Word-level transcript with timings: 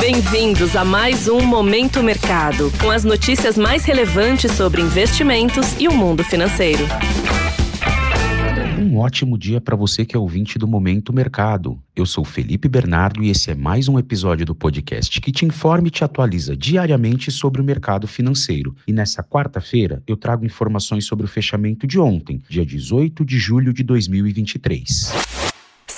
Bem-vindos 0.00 0.76
a 0.76 0.84
mais 0.84 1.26
um 1.26 1.40
Momento 1.40 2.04
Mercado, 2.04 2.70
com 2.80 2.88
as 2.88 3.02
notícias 3.02 3.58
mais 3.58 3.84
relevantes 3.84 4.52
sobre 4.52 4.80
investimentos 4.80 5.74
e 5.78 5.88
o 5.88 5.92
mundo 5.92 6.22
financeiro. 6.22 6.84
Um 8.78 8.98
ótimo 8.98 9.36
dia 9.36 9.60
para 9.60 9.74
você 9.74 10.06
que 10.06 10.14
é 10.14 10.18
ouvinte 10.18 10.56
do 10.56 10.68
Momento 10.68 11.12
Mercado. 11.12 11.78
Eu 11.96 12.06
sou 12.06 12.24
Felipe 12.24 12.68
Bernardo 12.68 13.24
e 13.24 13.30
esse 13.30 13.50
é 13.50 13.56
mais 13.56 13.88
um 13.88 13.98
episódio 13.98 14.46
do 14.46 14.54
podcast 14.54 15.20
que 15.20 15.32
te 15.32 15.44
informa 15.44 15.88
e 15.88 15.90
te 15.90 16.04
atualiza 16.04 16.56
diariamente 16.56 17.32
sobre 17.32 17.60
o 17.60 17.64
mercado 17.64 18.06
financeiro. 18.06 18.76
E 18.86 18.92
nessa 18.92 19.22
quarta-feira 19.22 20.00
eu 20.06 20.16
trago 20.16 20.46
informações 20.46 21.06
sobre 21.06 21.26
o 21.26 21.28
fechamento 21.28 21.88
de 21.88 21.98
ontem, 21.98 22.40
dia 22.48 22.64
18 22.64 23.24
de 23.24 23.36
julho 23.36 23.72
de 23.72 23.82
2023. 23.82 25.47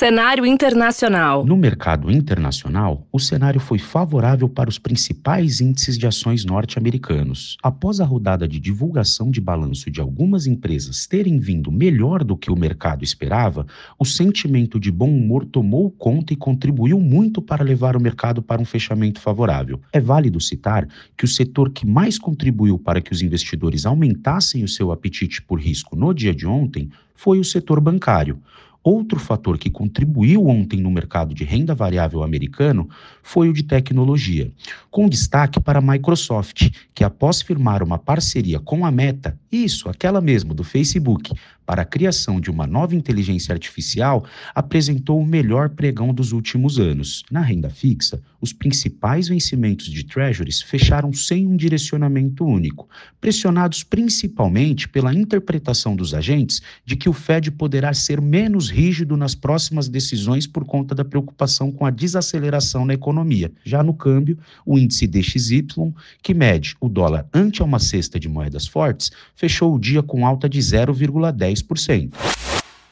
Cenário 0.00 0.46
internacional. 0.46 1.44
No 1.44 1.58
mercado 1.58 2.10
internacional, 2.10 3.06
o 3.12 3.18
cenário 3.18 3.60
foi 3.60 3.78
favorável 3.78 4.48
para 4.48 4.70
os 4.70 4.78
principais 4.78 5.60
índices 5.60 5.98
de 5.98 6.06
ações 6.06 6.42
norte-americanos. 6.42 7.58
Após 7.62 8.00
a 8.00 8.04
rodada 8.06 8.48
de 8.48 8.58
divulgação 8.58 9.30
de 9.30 9.42
balanço 9.42 9.90
de 9.90 10.00
algumas 10.00 10.46
empresas 10.46 11.06
terem 11.06 11.38
vindo 11.38 11.70
melhor 11.70 12.24
do 12.24 12.34
que 12.34 12.50
o 12.50 12.56
mercado 12.56 13.04
esperava, 13.04 13.66
o 13.98 14.06
sentimento 14.06 14.80
de 14.80 14.90
bom 14.90 15.10
humor 15.10 15.44
tomou 15.44 15.90
conta 15.90 16.32
e 16.32 16.36
contribuiu 16.36 16.98
muito 16.98 17.42
para 17.42 17.62
levar 17.62 17.94
o 17.94 18.00
mercado 18.00 18.40
para 18.40 18.62
um 18.62 18.64
fechamento 18.64 19.20
favorável. 19.20 19.82
É 19.92 20.00
válido 20.00 20.40
citar 20.40 20.88
que 21.14 21.26
o 21.26 21.28
setor 21.28 21.68
que 21.68 21.86
mais 21.86 22.18
contribuiu 22.18 22.78
para 22.78 23.02
que 23.02 23.12
os 23.12 23.20
investidores 23.20 23.84
aumentassem 23.84 24.64
o 24.64 24.68
seu 24.68 24.92
apetite 24.92 25.42
por 25.42 25.60
risco 25.60 25.94
no 25.94 26.14
dia 26.14 26.34
de 26.34 26.46
ontem 26.46 26.88
foi 27.14 27.38
o 27.38 27.44
setor 27.44 27.82
bancário. 27.82 28.40
Outro 28.82 29.20
fator 29.20 29.58
que 29.58 29.68
contribuiu 29.68 30.46
ontem 30.46 30.80
no 30.80 30.90
mercado 30.90 31.34
de 31.34 31.44
renda 31.44 31.74
variável 31.74 32.22
americano 32.22 32.88
foi 33.22 33.48
o 33.48 33.52
de 33.52 33.62
tecnologia, 33.62 34.50
com 34.90 35.06
destaque 35.06 35.60
para 35.60 35.80
a 35.80 35.82
Microsoft, 35.82 36.70
que 36.94 37.04
após 37.04 37.42
firmar 37.42 37.82
uma 37.82 37.98
parceria 37.98 38.58
com 38.58 38.86
a 38.86 38.90
Meta, 38.90 39.38
isso, 39.52 39.88
aquela 39.90 40.20
mesmo 40.20 40.54
do 40.54 40.64
Facebook, 40.64 41.34
para 41.70 41.82
a 41.82 41.84
criação 41.84 42.40
de 42.40 42.50
uma 42.50 42.66
nova 42.66 42.96
inteligência 42.96 43.52
artificial, 43.52 44.24
apresentou 44.52 45.20
o 45.20 45.24
melhor 45.24 45.68
pregão 45.68 46.12
dos 46.12 46.32
últimos 46.32 46.80
anos. 46.80 47.22
Na 47.30 47.42
renda 47.42 47.70
fixa, 47.70 48.20
os 48.40 48.52
principais 48.52 49.28
vencimentos 49.28 49.86
de 49.86 50.02
treasuries 50.02 50.60
fecharam 50.60 51.12
sem 51.12 51.46
um 51.46 51.56
direcionamento 51.56 52.44
único, 52.44 52.88
pressionados 53.20 53.84
principalmente 53.84 54.88
pela 54.88 55.14
interpretação 55.14 55.94
dos 55.94 56.12
agentes 56.12 56.60
de 56.84 56.96
que 56.96 57.08
o 57.08 57.12
Fed 57.12 57.52
poderá 57.52 57.94
ser 57.94 58.20
menos 58.20 58.68
rígido 58.68 59.16
nas 59.16 59.36
próximas 59.36 59.88
decisões 59.88 60.48
por 60.48 60.64
conta 60.64 60.92
da 60.92 61.04
preocupação 61.04 61.70
com 61.70 61.86
a 61.86 61.90
desaceleração 61.90 62.84
na 62.84 62.94
economia. 62.94 63.52
Já 63.64 63.80
no 63.80 63.94
câmbio, 63.94 64.36
o 64.66 64.76
índice 64.76 65.06
DXY, 65.06 65.68
que 66.20 66.34
mede 66.34 66.74
o 66.80 66.88
dólar 66.88 67.28
ante 67.32 67.62
uma 67.62 67.78
cesta 67.78 68.18
de 68.18 68.28
moedas 68.28 68.66
fortes, 68.66 69.12
fechou 69.36 69.72
o 69.72 69.78
dia 69.78 70.02
com 70.02 70.26
alta 70.26 70.48
de 70.48 70.58
0,10%. 70.58 71.59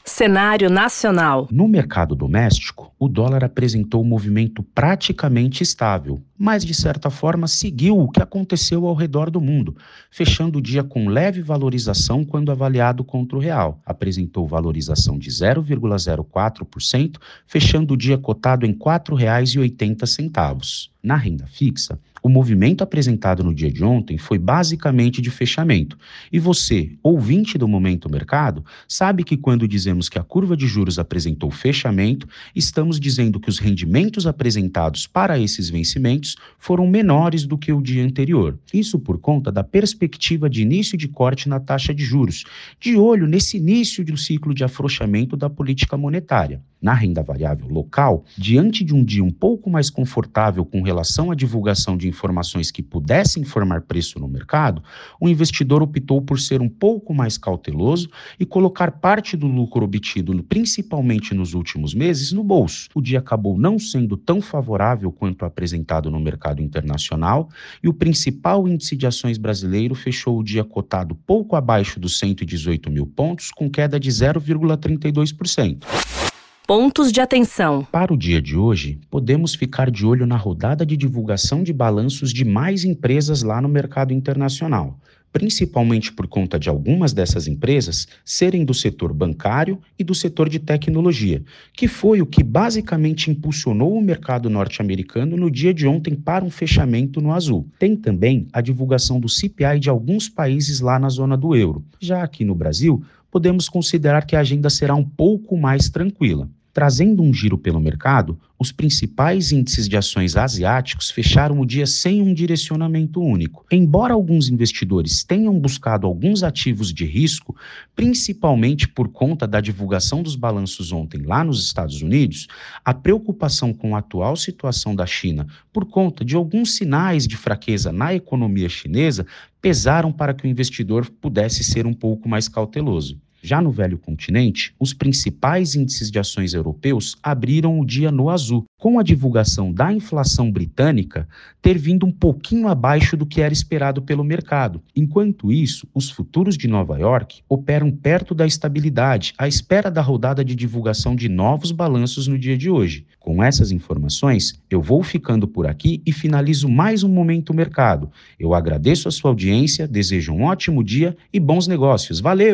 Cenário 0.09 0.69
nacional. 0.69 1.47
No 1.51 1.67
mercado 1.67 2.15
doméstico, 2.15 2.91
o 2.99 3.07
dólar 3.07 3.45
apresentou 3.45 4.01
um 4.01 4.07
movimento 4.07 4.61
praticamente 4.61 5.63
estável, 5.63 6.21
mas 6.37 6.65
de 6.65 6.73
certa 6.73 7.09
forma 7.09 7.47
seguiu 7.47 7.97
o 7.97 8.09
que 8.09 8.21
aconteceu 8.21 8.85
ao 8.85 8.95
redor 8.95 9.29
do 9.29 9.39
mundo, 9.39 9.77
fechando 10.11 10.59
o 10.59 10.61
dia 10.61 10.83
com 10.83 11.07
leve 11.07 11.41
valorização 11.41 12.25
quando 12.25 12.51
avaliado 12.51 13.03
contra 13.03 13.37
o 13.37 13.39
real. 13.39 13.81
Apresentou 13.85 14.47
valorização 14.47 15.17
de 15.17 15.29
0,04%, 15.29 17.17
fechando 17.45 17.93
o 17.93 17.97
dia 17.97 18.17
cotado 18.17 18.65
em 18.65 18.71
R$ 18.71 18.77
4,80. 18.77 20.89
Na 21.01 21.15
renda 21.15 21.47
fixa, 21.47 21.97
o 22.21 22.29
movimento 22.29 22.83
apresentado 22.83 23.43
no 23.43 23.53
dia 23.53 23.71
de 23.71 23.83
ontem 23.83 24.17
foi 24.17 24.37
basicamente 24.37 25.21
de 25.21 25.29
fechamento. 25.29 25.97
E 26.31 26.39
você, 26.39 26.91
ouvinte 27.01 27.57
do 27.57 27.67
Momento 27.67 28.09
Mercado, 28.09 28.63
sabe 28.87 29.23
que 29.23 29.37
quando 29.37 29.67
dizemos 29.67 30.09
que 30.09 30.19
a 30.19 30.23
curva 30.23 30.55
de 30.55 30.67
juros 30.67 30.99
apresentou 30.99 31.49
fechamento, 31.51 32.27
estamos 32.55 32.99
dizendo 32.99 33.39
que 33.39 33.49
os 33.49 33.59
rendimentos 33.59 34.27
apresentados 34.27 35.07
para 35.07 35.39
esses 35.39 35.69
vencimentos 35.69 36.35
foram 36.57 36.87
menores 36.87 37.45
do 37.45 37.57
que 37.57 37.71
o 37.71 37.81
dia 37.81 38.03
anterior. 38.03 38.57
Isso 38.73 38.99
por 38.99 39.19
conta 39.19 39.51
da 39.51 39.63
perspectiva 39.63 40.49
de 40.49 40.61
início 40.61 40.97
de 40.97 41.07
corte 41.07 41.47
na 41.47 41.59
taxa 41.59 41.93
de 41.93 42.03
juros, 42.03 42.43
de 42.79 42.95
olho 42.97 43.27
nesse 43.27 43.57
início 43.57 44.03
de 44.03 44.11
um 44.11 44.17
ciclo 44.17 44.53
de 44.53 44.63
afrouxamento 44.63 45.37
da 45.37 45.49
política 45.49 45.97
monetária. 45.97 46.61
Na 46.81 46.93
renda 46.93 47.21
variável 47.21 47.67
local, 47.67 48.23
diante 48.37 48.85
de 48.85 48.93
um 48.93 49.03
dia 49.03 49.23
um 49.23 49.31
pouco 49.31 49.69
mais 49.69 49.89
confortável 49.89 50.63
com 50.63 50.81
relação 50.81 51.29
à 51.29 51.35
divulgação 51.35 51.97
de 51.97 52.07
informações 52.09 52.71
que 52.71 52.83
pudessem 52.83 53.43
formar 53.43 53.81
preço 53.81 54.19
no 54.19 54.27
mercado, 54.27 54.83
o 55.19 55.29
investidor 55.29 55.81
optou 55.81 56.21
por 56.21 56.39
ser 56.39 56.61
um 56.61 56.67
pouco 56.67 57.13
mais 57.13 57.37
cauteloso 57.37 58.09
e 58.39 58.45
colocar 58.45 58.91
parte 58.91 59.37
do 59.37 59.47
lucro 59.47 59.85
obtido, 59.85 60.43
principalmente 60.43 61.33
nos 61.33 61.53
últimos 61.53 61.93
meses, 61.93 62.31
no 62.31 62.43
bolso. 62.43 62.89
O 62.93 63.01
dia 63.01 63.19
acabou 63.19 63.57
não 63.57 63.77
sendo 63.77 64.17
tão 64.17 64.41
favorável 64.41 65.11
quanto 65.11 65.45
apresentado 65.45 66.09
no 66.09 66.19
mercado 66.19 66.61
internacional 66.61 67.49
e 67.83 67.87
o 67.87 67.93
principal 67.93 68.67
índice 68.67 68.95
de 68.95 69.05
ações 69.05 69.37
brasileiro 69.37 69.95
fechou 69.95 70.39
o 70.39 70.43
dia 70.43 70.63
cotado 70.63 71.15
pouco 71.15 71.55
abaixo 71.55 71.99
dos 71.99 72.17
118 72.19 72.89
mil 72.89 73.05
pontos, 73.05 73.51
com 73.51 73.69
queda 73.69 73.99
de 73.99 74.09
0,32%. 74.09 76.28
Pontos 76.69 77.11
de 77.11 77.19
atenção. 77.19 77.83
Para 77.91 78.13
o 78.13 78.15
dia 78.15 78.39
de 78.39 78.55
hoje, 78.55 78.99
podemos 79.09 79.55
ficar 79.55 79.89
de 79.89 80.05
olho 80.05 80.27
na 80.27 80.37
rodada 80.37 80.85
de 80.85 80.95
divulgação 80.95 81.63
de 81.63 81.73
balanços 81.73 82.31
de 82.31 82.45
mais 82.45 82.83
empresas 82.83 83.41
lá 83.41 83.59
no 83.59 83.67
mercado 83.67 84.13
internacional, 84.13 84.99
principalmente 85.33 86.13
por 86.13 86.27
conta 86.27 86.59
de 86.59 86.69
algumas 86.69 87.11
dessas 87.11 87.47
empresas 87.47 88.07
serem 88.23 88.63
do 88.63 88.75
setor 88.75 89.11
bancário 89.11 89.79
e 89.97 90.03
do 90.03 90.13
setor 90.13 90.47
de 90.47 90.59
tecnologia, 90.59 91.41
que 91.73 91.87
foi 91.87 92.21
o 92.21 92.25
que 92.27 92.43
basicamente 92.43 93.31
impulsionou 93.31 93.97
o 93.97 94.01
mercado 94.01 94.47
norte-americano 94.47 95.35
no 95.35 95.49
dia 95.49 95.73
de 95.73 95.87
ontem 95.87 96.13
para 96.13 96.45
um 96.45 96.51
fechamento 96.51 97.19
no 97.19 97.33
azul. 97.33 97.67
Tem 97.79 97.95
também 97.95 98.47
a 98.53 98.61
divulgação 98.61 99.19
do 99.19 99.27
CPI 99.27 99.79
de 99.79 99.89
alguns 99.89 100.29
países 100.29 100.81
lá 100.81 100.99
na 100.99 101.09
zona 101.09 101.35
do 101.35 101.55
euro. 101.55 101.83
Já 101.99 102.21
aqui 102.21 102.45
no 102.45 102.53
Brasil, 102.53 103.03
podemos 103.31 103.67
considerar 103.67 104.23
que 104.27 104.35
a 104.35 104.41
agenda 104.41 104.69
será 104.69 104.93
um 104.93 105.03
pouco 105.03 105.57
mais 105.57 105.89
tranquila. 105.89 106.47
Trazendo 106.71 107.23
um 107.23 107.33
giro 107.33 107.57
pelo 107.57 107.79
mercado, 107.79 108.39
os 108.59 108.71
principais 108.71 109.51
índices 109.51 109.87
de 109.87 109.97
ações 109.97 110.35
asiáticos 110.35 111.09
fecharam 111.09 111.59
o 111.59 111.65
dia 111.65 111.87
sem 111.87 112.21
um 112.21 112.33
direcionamento 112.33 113.21
único. 113.21 113.65
Embora 113.71 114.13
alguns 114.13 114.49
investidores 114.49 115.23
tenham 115.23 115.57
buscado 115.57 116.05
alguns 116.05 116.43
ativos 116.43 116.93
de 116.93 117.05
risco, 117.05 117.55
principalmente 117.95 118.87
por 118.87 119.07
conta 119.07 119.47
da 119.47 119.61
divulgação 119.61 120.21
dos 120.21 120.35
balanços 120.35 120.91
ontem 120.91 121.21
lá 121.23 121.43
nos 121.43 121.63
Estados 121.63 122.01
Unidos, 122.01 122.47
a 122.83 122.93
preocupação 122.93 123.73
com 123.73 123.95
a 123.95 123.99
atual 123.99 124.35
situação 124.35 124.93
da 124.93 125.05
China 125.05 125.47
por 125.71 125.85
conta 125.85 126.23
de 126.23 126.35
alguns 126.35 126.75
sinais 126.75 127.25
de 127.25 127.37
fraqueza 127.37 127.91
na 127.91 128.13
economia 128.13 128.69
chinesa 128.69 129.25
pesaram 129.61 130.11
para 130.11 130.33
que 130.33 130.45
o 130.45 130.49
investidor 130.49 131.09
pudesse 131.09 131.63
ser 131.63 131.87
um 131.87 131.93
pouco 131.93 132.29
mais 132.29 132.47
cauteloso. 132.47 133.19
Já 133.41 133.61
no 133.61 133.71
velho 133.71 133.97
continente, 133.97 134.73
os 134.79 134.93
principais 134.93 135.75
índices 135.75 136.11
de 136.11 136.19
ações 136.19 136.53
europeus 136.53 137.15
abriram 137.23 137.79
o 137.79 137.85
dia 137.85 138.11
no 138.11 138.29
azul, 138.29 138.65
com 138.77 138.99
a 138.99 139.03
divulgação 139.03 139.71
da 139.71 139.91
inflação 139.93 140.51
britânica 140.51 141.27
ter 141.61 141.77
vindo 141.77 142.05
um 142.05 142.11
pouquinho 142.11 142.67
abaixo 142.67 143.15
do 143.15 143.25
que 143.25 143.41
era 143.41 143.53
esperado 143.53 144.01
pelo 144.01 144.23
mercado. 144.23 144.81
Enquanto 144.95 145.51
isso, 145.51 145.87
os 145.93 146.09
futuros 146.09 146.57
de 146.57 146.67
Nova 146.67 146.97
York 146.97 147.41
operam 147.47 147.91
perto 147.91 148.33
da 148.35 148.45
estabilidade, 148.45 149.33
à 149.37 149.47
espera 149.47 149.89
da 149.89 150.01
rodada 150.01 150.43
de 150.43 150.55
divulgação 150.55 151.15
de 151.15 151.29
novos 151.29 151.71
balanços 151.71 152.27
no 152.27 152.37
dia 152.37 152.57
de 152.57 152.69
hoje. 152.69 153.05
Com 153.19 153.43
essas 153.43 153.71
informações, 153.71 154.59
eu 154.69 154.81
vou 154.81 155.03
ficando 155.03 155.47
por 155.47 155.67
aqui 155.67 156.01
e 156.05 156.11
finalizo 156.11 156.67
mais 156.67 157.03
um 157.03 157.09
Momento 157.09 157.53
Mercado. 157.53 158.09
Eu 158.39 158.53
agradeço 158.53 159.07
a 159.07 159.11
sua 159.11 159.31
audiência, 159.31 159.87
desejo 159.87 160.33
um 160.33 160.43
ótimo 160.43 160.83
dia 160.83 161.15
e 161.31 161.39
bons 161.39 161.67
negócios. 161.67 162.19
Valeu! 162.19 162.53